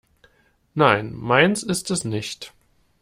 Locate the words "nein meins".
0.73-1.61